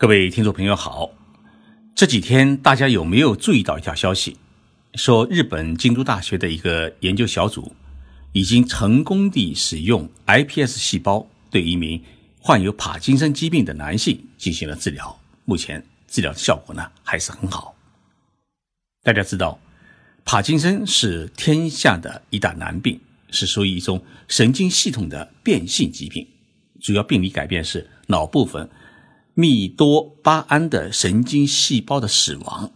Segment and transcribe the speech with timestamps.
[0.00, 1.10] 各位听众朋友好，
[1.94, 4.38] 这几天大家有没有注意到一条消息？
[4.94, 7.76] 说日本京都大学的一个研究小组
[8.32, 12.02] 已经成功地使用 iPS 细胞对一名
[12.40, 17.76] 患有帕金森疾病的男性进行了治疗，目前治疗的效果呢还是很好。
[19.02, 19.60] 大家知道，
[20.24, 22.98] 帕金森是天下的一大难病，
[23.30, 26.26] 是属于一种神经系统的变性疾病，
[26.80, 28.66] 主要病理改变是脑部分。
[29.40, 32.70] 密多巴胺的神经细胞的死亡，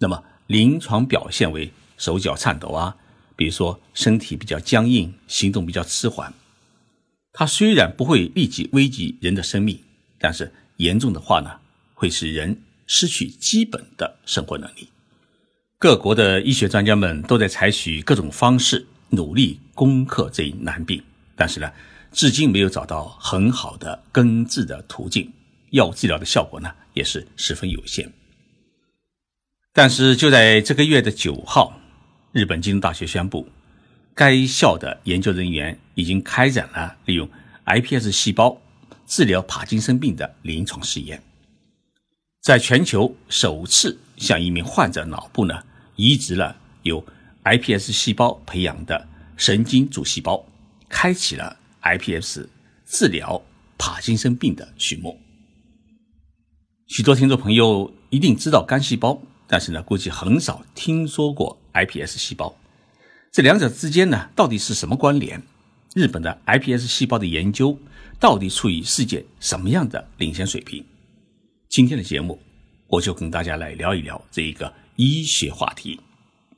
[0.00, 2.96] 那么临床表现为手脚颤抖啊，
[3.36, 6.34] 比如说身体比较僵硬，行动比较迟缓。
[7.32, 9.78] 它虽然不会立即危及人的生命，
[10.18, 11.60] 但是严重的话呢，
[11.94, 14.88] 会使人失去基本的生活能力。
[15.78, 21.00] 各国的医学专家们都在采取各种方式努力攻克这一难病，
[21.36, 21.70] 但是呢，
[22.10, 25.32] 至今没有找到很好的根治的途径。
[25.70, 28.12] 药物治疗的效果呢，也是十分有限。
[29.72, 31.80] 但是就在这个月的九号，
[32.32, 33.48] 日本京都大学宣布，
[34.14, 37.28] 该校的研究人员已经开展了利用
[37.66, 38.60] iPS 细胞
[39.06, 41.22] 治疗帕金森病的临床试验，
[42.42, 45.62] 在全球首次向一名患者脑部呢
[45.96, 47.04] 移植了由
[47.44, 50.44] iPS 细胞培养的神经主细胞，
[50.88, 52.48] 开启了 iPS
[52.86, 53.40] 治疗
[53.76, 55.18] 帕金森病的序幕。
[56.88, 62.56] 许多听众朋友一定知道肝细胞，但是呢，估计很少听说过 iPS 细胞。
[63.30, 65.42] 这两者之间呢，到底是什么关联？
[65.94, 67.78] 日本的 iPS 细胞的研究
[68.18, 70.82] 到底处于世界什么样的领先水平？
[71.68, 72.40] 今天的节目，
[72.86, 76.00] 我就跟大家来聊一聊这一个医学话题。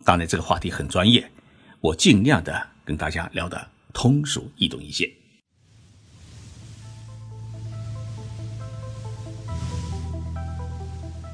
[0.05, 1.29] 当然，这个话题很专业，
[1.81, 5.13] 我尽量的跟大家聊得通俗易懂一些。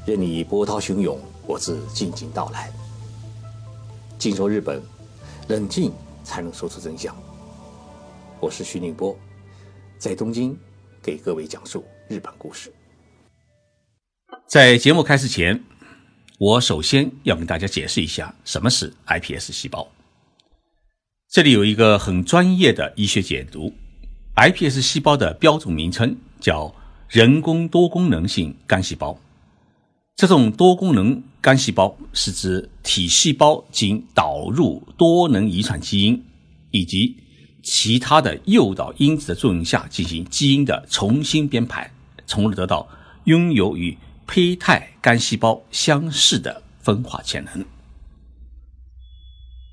[0.07, 1.19] 任你波涛汹涌，
[1.49, 2.71] 我自静静到来。
[4.17, 4.81] 静说日本，
[5.49, 7.12] 冷静才能说出真相。
[8.39, 9.19] 我是徐宁波，
[9.99, 10.56] 在东京
[11.03, 12.72] 给各位讲述日本故事。
[14.47, 15.61] 在节目开始前，
[16.39, 19.89] 我首先要跟大家解释一下什么是 iPS 细胞。
[21.28, 23.72] 这里有一个很专业的医学解读
[24.37, 26.72] ：iPS 细胞的标准名称叫
[27.09, 29.19] 人工多功能性肝细胞。
[30.16, 36.25] 这种多功能干细胞是指体细胞经导入多能遗传基因
[36.71, 37.15] 以及
[37.62, 41.91] 其他的诱导因子的作用下进行基因的重新编排，
[42.27, 42.88] 从而得到
[43.25, 43.94] 拥有与
[44.27, 47.62] 胚胎干细胞相似的分化潜能。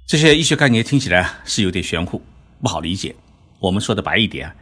[0.06, 2.22] 这些医学概念听起来是有点玄乎，
[2.62, 3.16] 不好理解。
[3.60, 4.54] 我们说的白一点，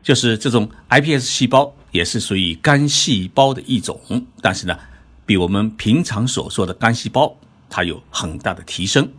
[0.00, 4.00] 就是这种 iPS 细胞也是属于肝细胞的一种，
[4.40, 4.78] 但是呢。
[5.26, 7.36] 比我们平常所说的肝细胞，
[7.70, 9.10] 它有很大的提升，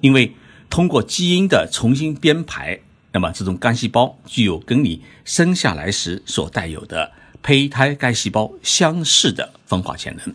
[0.00, 0.34] 因为
[0.68, 2.80] 通过基因的重新编排，
[3.12, 7.12] 那么这种肝细胞具有跟你生下来时所带有的
[7.42, 10.34] 胚胎肝细胞相似的分化潜能，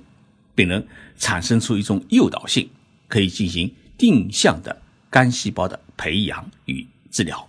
[0.55, 0.83] 并能
[1.17, 2.69] 产生出一种诱导性，
[3.07, 7.47] 可以进行定向的肝细胞的培养与治疗。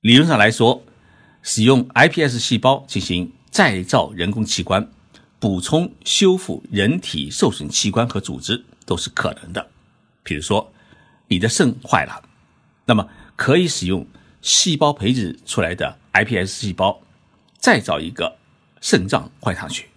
[0.00, 0.82] 理论上来说，
[1.42, 4.90] 使用 iPS 细胞进行再造人工器官。
[5.44, 9.68] 补充修复人体受损器官和组织都是可能的。
[10.22, 10.72] 比如说，
[11.28, 12.22] 你的肾坏了，
[12.86, 13.06] 那么
[13.36, 14.06] 可以使用
[14.40, 16.98] 细胞培植出来的 iPS 细胞
[17.58, 18.38] 再造一个
[18.80, 19.88] 肾脏换上去，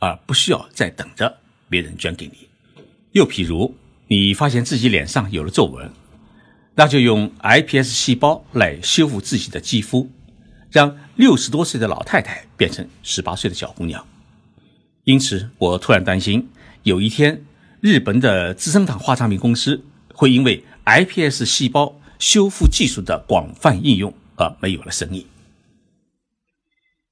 [0.00, 1.38] 而不需要再等着
[1.68, 2.48] 别人捐给你。
[3.12, 3.76] 又譬如，
[4.08, 5.88] 你发现自己脸上有了皱纹，
[6.74, 10.10] 那就用 iPS 细胞来修复自己的肌肤，
[10.68, 14.04] 让六十多岁的老太太变成十八岁的小姑娘。
[15.06, 16.48] 因此，我突然担心，
[16.82, 17.44] 有一天，
[17.80, 25.24] 日本的资生堂化妆品公司会因为 iPS 细胞修复技术的广泛应用而没有了生意。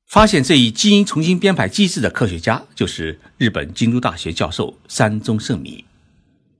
[0.08, 5.84] 发现这一基因重新编排机制的科学家就是日本京都大学教授山中胜弥，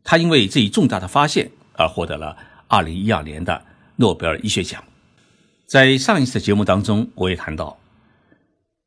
[0.05, 2.37] 他因为这一重大的发现而获得了
[2.69, 3.61] 2012年的
[3.97, 4.85] 诺贝尔医学奖。
[5.67, 7.77] 在上一次节目当中，我也谈到。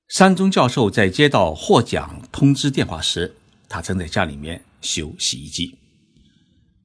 [0.08, 3.36] 山中教授在接到获奖通知电话时，
[3.68, 5.78] 他正在家里面修洗衣机。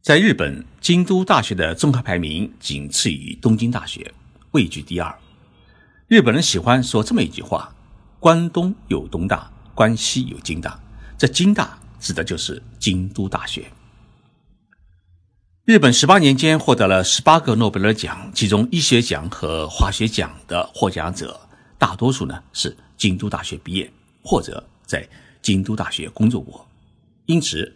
[0.03, 4.13] 在日本，京都大学的综合排名仅次于东京大学，
[4.51, 5.17] 位居第二。
[6.09, 7.73] 日本人喜欢说这么一句话
[8.19, 10.81] ：“关东有东大，关西有京大。”
[11.17, 13.71] 这京大指的就是京都大学。
[15.65, 21.41] 日本十八年间获得了十八个诺贝尔奖，其中医学奖和化学奖的获奖者
[21.79, 22.77] 大多数呢是。
[23.03, 23.91] 京都大学毕业
[24.23, 25.05] 或者在
[25.43, 26.65] 京都大学工作过，
[27.27, 27.75] 因此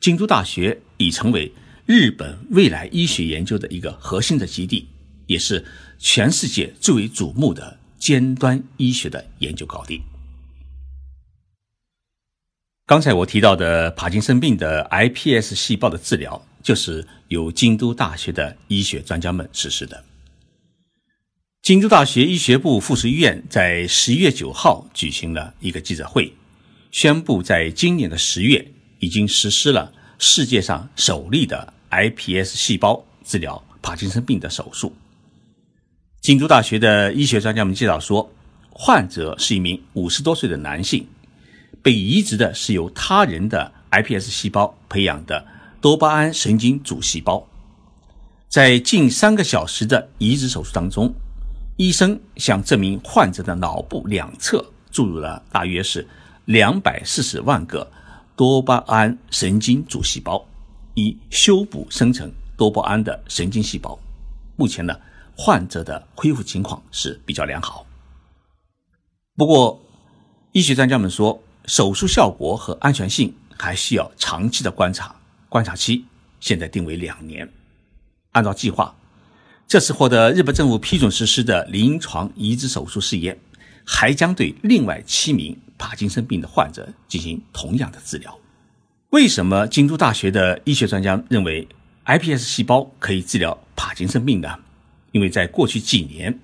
[0.00, 1.50] 京都大学已成为
[1.86, 4.86] 日本未来医学研究的一个核心的基地，
[5.28, 5.64] 也是
[5.98, 10.02] 全世界最为瞩目的尖端医学的研究高地。
[12.84, 20.04] 刚才我提到的帕金森病的 iPS 细胞的治疗，就是由京都大学的医学专家们实施的。
[21.66, 26.32] 京都大学医学部附属医院在十一月九号举行了一个记者会，
[26.92, 28.64] 宣布在今年的十月
[29.00, 34.94] 已经实施了世界上首例的 iPS 细胞治疗帕金森病的手术。
[36.20, 38.30] 京都大学的医学专家们介绍说，
[38.70, 41.04] 患者是一名五十多岁的男性，
[41.82, 45.44] 被移植的是由他人的 iPS 细胞培养的
[45.80, 47.44] 多巴胺神经主细胞，
[48.48, 51.12] 在近三个小时的移植手术当中。
[51.76, 56.08] 医生向这名患者的脑部两侧注入了大约是
[56.46, 57.86] 两百四十万个
[58.34, 60.42] 多巴胺神经主细胞，
[60.94, 63.98] 以修补生成多巴胺的神经细胞。
[64.56, 64.98] 目前呢，
[65.36, 67.84] 患者的恢复情况是比较良好。
[69.36, 69.78] 不过，
[70.52, 75.14] 医学专家们说，手术效果和安全性还需要长期的观察，
[75.50, 76.06] 观察期
[76.40, 77.46] 现在定为两年。
[78.32, 78.96] 按照计划。
[79.68, 83.36] 这次获得日本政府批准实施的临床移植手术试验，
[83.84, 88.38] 还将对另外七名帕金森病的患者进行同样的治疗。
[89.10, 91.66] 为什么京都大学的医学专家认为
[92.04, 94.56] iPS 细胞可以治疗帕金森病呢？
[95.10, 96.38] 因为在过去几年，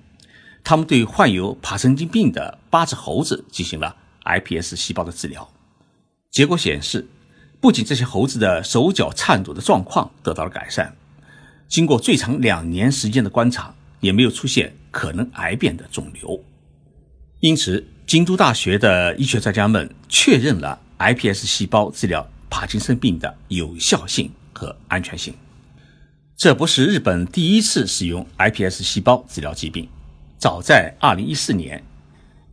[0.61, 3.95] 他们对患有帕金森病的八只猴子进行了
[4.25, 5.49] iPS 细胞的治疗，
[6.29, 7.07] 结果显示，
[7.61, 10.93] 不仅这些猴子的手脚颤抖的状况得到了改善。
[11.67, 16.43] 经过最长两年时间的观察，也没有出现可能癌变的肿瘤，
[17.39, 25.33] 因此京都大学的医学专家们确认了 iPS 细胞治疗帕金森病的有效性和安全性。
[26.35, 29.87] 这不是日本第一次使用 iPS 细胞治疗疾病，
[30.37, 31.83] 早在2014年，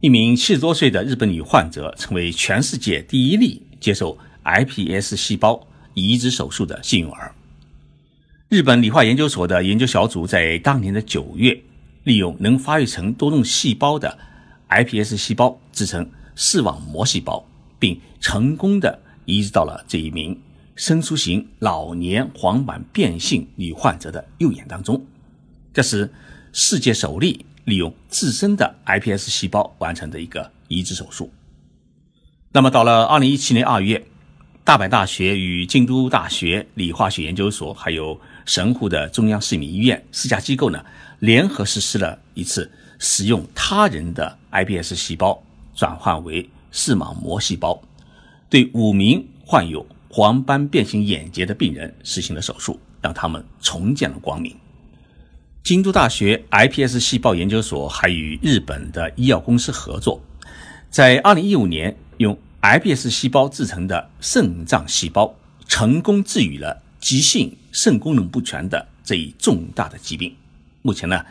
[0.01, 7.35] 一名七十多岁的日本女患者成为全世界第一例接受 iPS 细胞移植手术的幸运儿。
[8.51, 11.57] 日本理化研究所的研究小组在当年的九月，
[12.03, 14.19] 利用能发育成多种细胞的
[14.71, 17.47] iPS 细胞制成视网膜细胞，
[17.79, 20.37] 并成功的移植到了这一名
[20.75, 25.01] 伸缩型老年黄斑变性女患者的右眼当中。
[25.73, 26.13] 这是
[26.53, 31.33] 世界首例利用自身的 iPS 细胞完成的一个移植手术。
[32.51, 34.05] 那么，到了二零一七年二月，
[34.65, 40.85] 大阪大学与京都大学理化学研究所还有神户的中央市民医院四家机构呢，
[41.19, 45.43] 联合实施了一次使用他人的 iPS 细胞
[45.75, 47.81] 转换为视网膜细胞，
[48.49, 54.57] 对五名患有黄斑变形眼结的病人实行了手术，让他们重见了光明。
[55.63, 60.21] 京都大学 iPS 细胞研究所还与日本的医药公司合作，
[60.91, 65.35] 在2015年用 iPS 细胞制成的肾脏细胞
[65.69, 66.83] 成功治愈了。
[67.01, 70.37] 急性肾功能不全的这一重大的疾病，
[70.83, 71.25] 目前呢，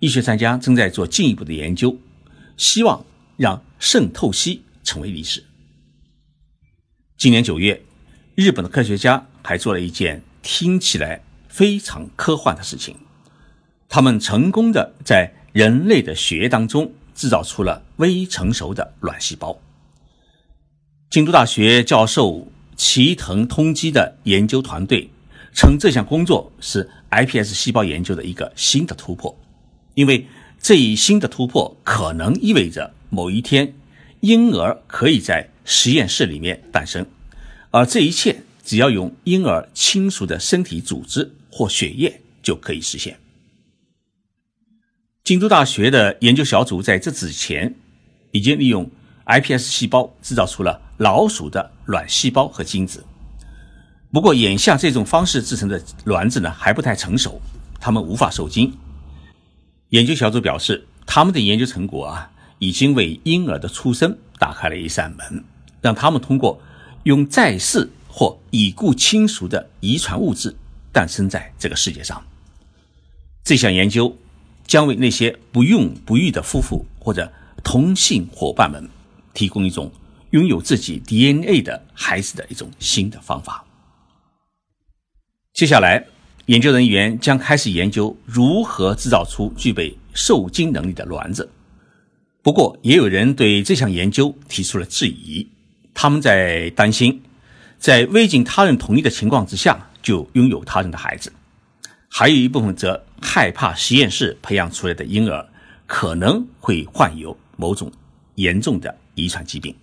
[0.00, 1.98] 医学专家正在做进一步的研究，
[2.58, 3.04] 希望
[3.36, 5.42] 让肾透析成为历史。
[7.16, 7.82] 今年九月，
[8.34, 12.94] 日本的科学家还做了一件听起来非常科幻的事情，
[13.88, 19.58] 他们成功的在人类的血液当中制造出了微成熟的卵细胞。
[21.08, 22.52] 京都大学教授。
[22.78, 25.10] 齐藤通基的研究团队
[25.52, 29.36] 称，这项工作是 iPS 细胞研究的一个新的突破，
[29.94, 30.26] 因为
[30.60, 33.74] 这一新的突破可能意味着某一天
[34.20, 37.04] 婴儿可以在实验室里面诞生，
[37.72, 43.18] 而这一切只要用婴儿亲属的身体组织或血液就可以实现。
[45.24, 47.74] 京都大学的研究小组在这之前
[48.30, 48.88] 已经利用
[49.26, 50.80] iPS 细胞制造出了。
[50.98, 53.02] 老鼠的卵细胞和精子，
[54.12, 57.40] 不过眼下这种方式制成的卵子呢还不太成熟，
[57.80, 58.70] 它们无法受精。
[59.88, 65.42] 研究小组表示，他们的研究成果啊，已经为婴儿的出生打开了一扇门，
[65.80, 66.60] 让他们通过
[67.04, 70.54] 用在世或已故亲属的遗传物质
[70.92, 72.22] 诞生在这个世界上。
[73.42, 74.14] 这项研究
[74.66, 77.32] 将为那些不孕不育的夫妇或者
[77.64, 78.86] 同性伙伴们
[79.32, 79.90] 提供一种。
[80.30, 83.64] 拥有自己 DNA 的孩子的一种新的方法。
[85.52, 86.06] 接下来，
[86.46, 91.50] 研究人员将开始研究如何制造出具备受精能力的卵子。
[92.42, 95.48] 不过，也有人对这项研究提出了质疑，
[95.92, 97.20] 他们在担心，
[97.78, 101.30] 在未经他人同意的情况之下就拥有他人的孩子；
[102.08, 105.46] 还有一部分则害怕实验室培养出来的婴儿
[105.86, 107.90] 可能会患有某种
[108.36, 109.74] 严重的遗传疾病。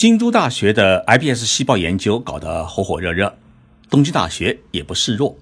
[0.00, 3.36] 京都大学的 iPS 细胞研究搞得火火热热，
[3.90, 5.36] 东京大学也不示弱。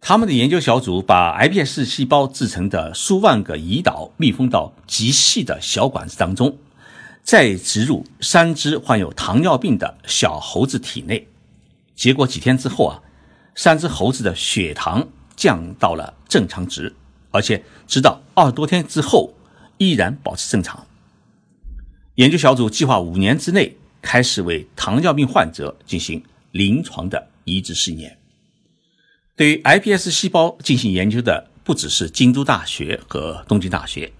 [0.00, 6.56] 他们的研究小组把 iPS 细胞制成的数万个胰岛密封到极细的小管子当中，
[7.24, 11.26] 再植入三只患有糖尿病的小猴子体内。
[11.96, 13.02] 结果几天之后啊，
[13.56, 16.94] 三只猴子的血糖降到了正常值，
[17.32, 19.34] 而且直到二十多天之后
[19.78, 20.86] 依然保持正常。
[22.16, 28.18] 研究小组计划五年之内开始为糖尿病患者进行临床的移植试验。
[29.36, 34.10] 对于 iPS 细胞进行研究的不只是京都大学和东京大学，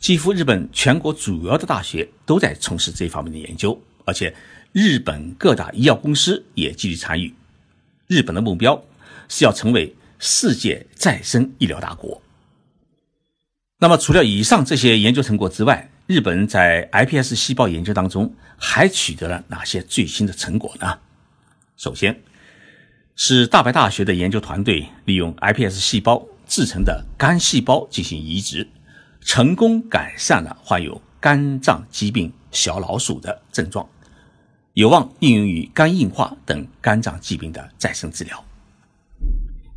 [0.00, 4.34] 几乎日本全国主要的大学都在从事这方面的研究，而且
[4.72, 7.34] 日本各大医药公司也积极参与。
[8.06, 8.82] 日本的目标
[9.28, 12.22] 是要成为世界再生医疗大国。
[13.78, 20.98] 那么，除了以上这些研究成果之外，日本在 iPS 细胞研究当中还取得了哪些最新的成果呢？
[21.78, 22.20] 首先，
[23.16, 28.68] 是大白大学的研究团队利用 iPS 细胞制成的肝细胞进行移植，
[29.22, 33.88] 成功改善了患有肝脏疾病小老鼠的症状，
[34.74, 38.44] 有望应用于肝硬化等肝脏疾病的再生治疗。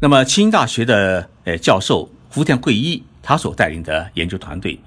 [0.01, 3.01] 那么，清大学的呃教授福田贵一。
[3.27, 4.79] 他所带领的研究团队，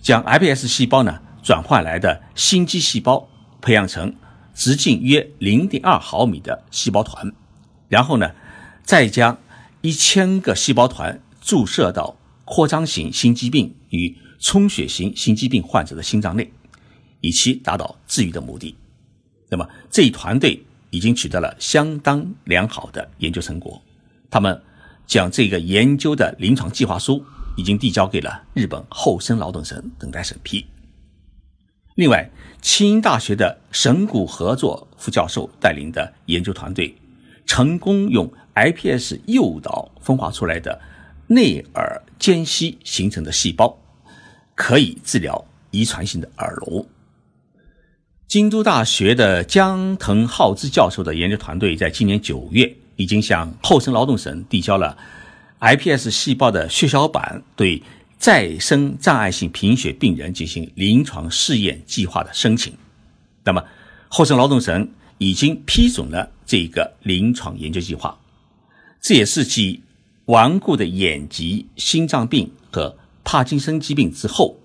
[0.00, 3.28] 将 iPS 细胞呢转换来的心肌细胞
[3.60, 4.14] 培养成
[4.54, 7.32] 直径约零点二毫米的细胞团，
[7.88, 8.32] 然后呢，
[8.82, 9.38] 再将
[9.80, 16.52] 一千个细胞团注射到扩张型心肌病与充血型心肌病患者的心脏内，
[17.20, 18.74] 以期达到治愈的目的。
[19.48, 23.80] 那么这一团队已经取得了相当良好的研究成果，
[24.28, 24.60] 他们
[25.06, 27.24] 将这个研究的临床计划书。
[27.58, 30.64] 已经递交给了日本厚生劳动省等待审批。
[31.96, 32.30] 另外，
[32.62, 36.94] 清英大学的神谷合作副教授带领的研究团队，
[37.44, 40.80] 成功用 iPS 诱导分化出来的
[41.26, 43.76] 内耳间隙形成的细胞，
[44.54, 46.86] 可以治疗遗传性的耳聋。
[48.28, 54.96] 京都大学的江藤浩之教授的研究团队，在今年九月已经向厚生劳动省递交了。
[55.60, 57.82] iPS 细胞的血小板对
[58.16, 62.72] 再生障碍性贫血病人进行临床试验计划的申请，
[63.44, 63.64] 那么
[64.08, 64.88] 厚生劳动省
[65.18, 68.16] 已经批准了这个临床研究计划。
[69.00, 69.82] 这也是继
[70.26, 74.60] 顽固的眼疾、心脏病和帕金森疾病之后，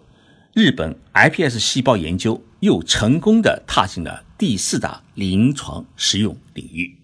[0.54, 6.96] 日本 iPS 细胞研究又成功的踏进了第四大临床实用领域。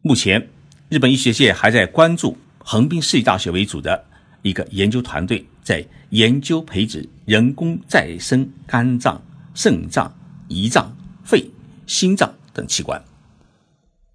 [0.00, 0.48] 目前。
[0.90, 4.04] 日本医学界还在关注横滨市立大学为主的
[4.42, 9.22] 一个研究团队在研究培植人工再生肝脏、
[9.54, 10.12] 肾脏、
[10.48, 10.92] 胰脏、
[11.22, 11.48] 肺、
[11.86, 13.00] 心脏等器官。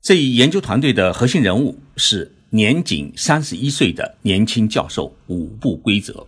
[0.02, 6.28] 这一研究团队的核心人物是年仅三十一岁的年轻教授五部规则。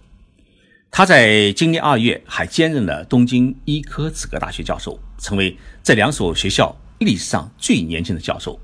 [0.90, 8.58] 他在今年二月还兼任了东京医科资格大学教授，成为这两所学校历史上最年轻的教授。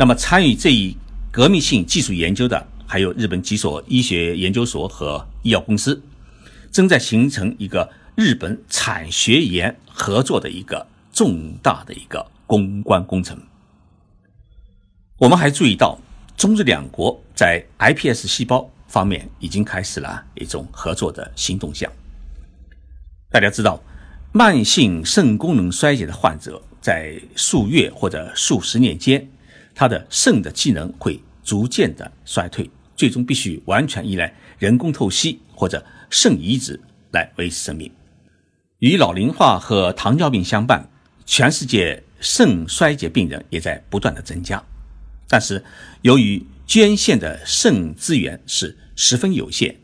[0.00, 0.96] 那么，参与这一
[1.30, 6.02] 革命性技术研究的，还有日本几所医学研究所和医药公司，
[6.72, 13.38] 正在形成一个日本产学研合作的一个重大的一个公关工程。
[15.18, 15.98] 我们还注意到，
[16.34, 21.92] 中日两国在 iPS 细胞方面已经开始了一种合作的新动向。
[23.28, 23.78] 大家知道，
[24.32, 29.28] 慢性肾功能衰竭的患者在数月或者数十年间。
[29.80, 36.78] 他的肾的机能会逐渐的衰退，最终必须完全依赖人工透析或者肾移植
[37.12, 37.90] 来维持生命。
[38.80, 40.86] 与老龄化和糖尿病相伴，
[41.24, 44.62] 全世界肾衰竭病人也在不断的增加。
[45.26, 45.64] 但是，
[46.02, 49.74] 由于捐献的肾资源是十分有限，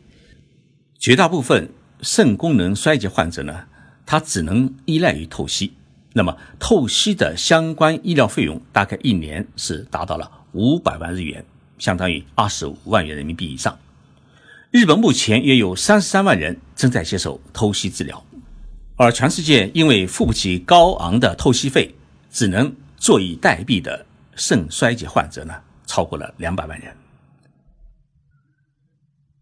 [0.99, 1.71] 绝大部分
[2.03, 3.65] 肾功能衰竭患者呢，
[4.05, 5.73] 他只能依赖于透析。
[6.17, 11.45] 那么，透析的相关医疗费用大概一年是达到了五百万日元，
[11.77, 13.77] 相当于二十五万元人民币以上。
[14.71, 18.25] 日本目前约有三十三万人正在接受透析治疗，
[18.95, 21.93] 而全世界因为付不起高昂的透析费，
[22.31, 24.03] 只能坐以待毙的
[24.35, 25.53] 肾衰竭患者呢，
[25.85, 26.91] 超过了两百万人。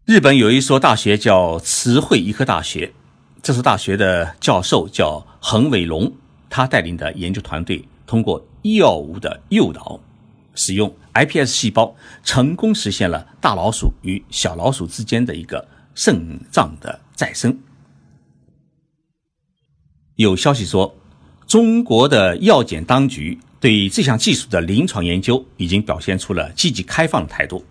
[0.04, 2.92] 日本有一所大学叫慈惠医科大学。
[3.42, 6.12] 这所大学的教授叫恒伟龙，
[6.48, 10.00] 他带领的研究团队通过药物的诱导，
[10.54, 17.58] 使用 iPS 细胞，成功实现了大老鼠与小老鼠之间的一个肾脏的再生。
[20.16, 20.94] 有消息说，
[21.46, 27.64] 中国的药检当局对这项技术的临床研究已经表现出了积极开放的态度。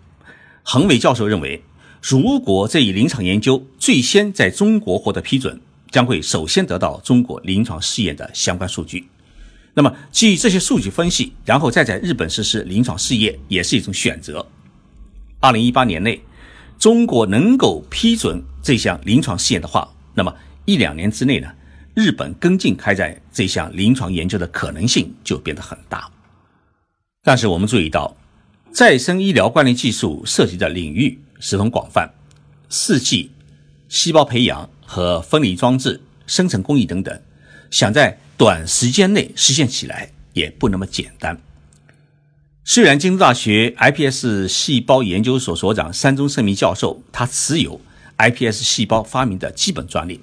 [0.64, 1.64] 恒伟教授认为。
[2.08, 5.60] 如果这一临床研究最先在中国获得批准，
[5.96, 9.08] 将会首先得到中国临床试验的相关数据。
[9.74, 14.46] 那么，基于这些数据分析，然后再在日本实施临床试验，也是一种选择。
[15.40, 16.22] 二零一八年内，
[16.78, 20.36] 中国能够批准这项临床试验的话，那么
[20.66, 21.48] 一两年之内呢，
[21.94, 26.12] 日本跟进开展这项临床研究的可能性就变得很大。
[27.24, 28.14] 但是我们注意到，
[28.74, 31.18] 再生医疗关联技术涉及的领域。
[31.40, 32.14] 十分广泛，
[32.68, 33.32] 四 G、
[33.88, 37.22] 细胞培养和分离装置、生成工艺等等，
[37.70, 41.42] 想在短时间内实现起来也不那么简单。
[42.64, 47.80] 虽然京都大学 iPS 细胞研究所所长山中胜明教授他持有
[48.18, 50.20] iPS 细胞发明的基本专利，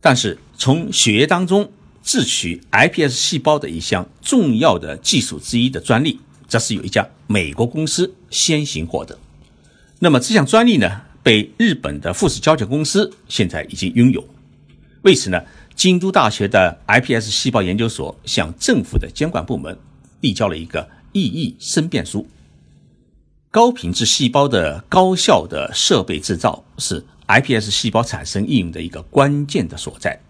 [0.00, 1.70] 但是从血液当中
[2.02, 9.18] 制取 iPS 细胞的一项重要的技术之一的专利，则是有一家美国公司先行获得。
[10.00, 14.24] 那么这项专利呢，被日本的富士胶卷公司现在已经拥有。
[15.02, 15.42] 为此呢，
[15.74, 19.76] 京都大学的 iPS 细胞研究所向政府的监管部门
[20.20, 22.28] 递交了一个异议申辩书。
[23.50, 30.20] 高品质细胞的高效的设备制造是 iPS 细胞产生应用的一个关键的所在。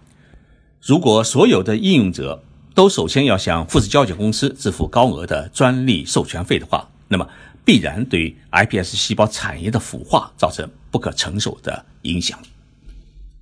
[0.81, 2.43] 如果所有的应用者
[2.75, 7.29] 都首先要向富士胶卷公司支付高额的专利授权费的话，那么。
[7.67, 12.38] 必然对 iPS 细胞产业的腐化造成不可承受的影响。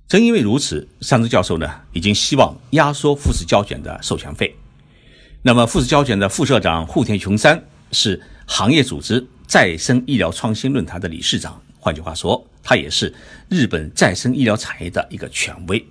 [0.09, 4.53] 正因为如此，山中教授呢已经希望压缩富士胶卷的授权费。
[5.41, 7.63] 那么，富士胶卷的副社长户田雄三
[7.93, 13.13] 是行业组织再生医疗创新论坛的理事长，换句话说，他也是
[13.47, 15.87] 日本再生医疗产业的一个权威。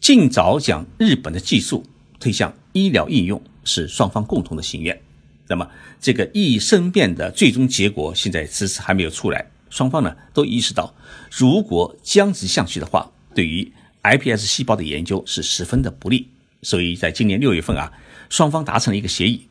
[0.00, 1.84] 尽早将日本的技术
[2.18, 5.00] 推向医疗应用，是双方共同的心愿。
[5.46, 9.46] 那么，这个异议申辩的最终结果现在迟迟还没有出来。
[9.70, 10.94] 双方呢都意识到，
[11.30, 16.28] 如果僵持下去的话，对于 iPS 细胞的研究是十分的不利。
[16.62, 17.92] 所以在今年六月份啊，
[18.28, 19.48] 双方达成了一个协议，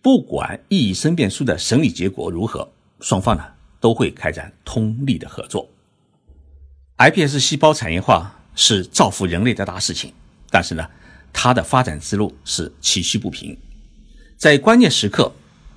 [0.00, 3.44] 不管异议申辩书的审理结果如何，双方呢
[3.80, 5.68] 都会开展通力的合作。
[6.98, 10.12] iPS 细胞产业化是造福人类的大事情，
[10.50, 10.88] 但是呢，
[11.32, 13.56] 它的发展之路是崎岖不平。
[14.36, 15.32] 在关键时刻，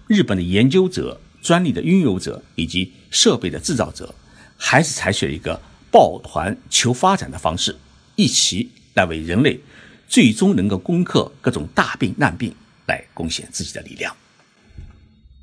[0.08, 4.16] 日本的研究者、专利的拥有者以及设备的制造者，
[4.58, 7.78] 还是采取了一个抱团求发展的方式，
[8.16, 9.60] 一起来为人类
[10.10, 12.52] 最终能够攻克各种大病难病
[12.88, 14.12] 来贡献自己的力量。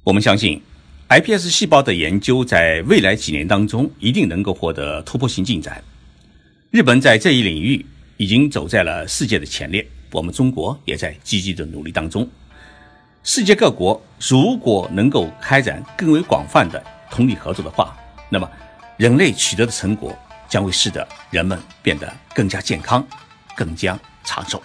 [0.03, 0.61] 我们相信
[1.09, 5.85] ，iPS 细胞的研究在未来几年当中一定能够获得突破性进展。
[6.73, 7.87] 日本在这一领域
[8.17, 12.29] 已经走在了世界的前列，我们中国也在积极的努力当中。
[13.25, 17.97] 世界各国如果能够开展更为广泛的同理合作的话，
[18.29, 18.51] 那么
[18.97, 20.13] 人类取得的成果
[20.49, 23.07] 将会使得人们变得更加健康、
[23.55, 24.61] 更加长寿。